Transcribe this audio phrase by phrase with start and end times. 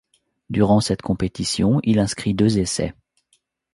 [0.49, 2.95] Durant cette compétition, il inscrit deux essais.